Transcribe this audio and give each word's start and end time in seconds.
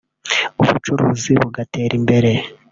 ubucuruzi 0.61 1.31
bugatera 1.39 1.93
imbere 1.99 2.31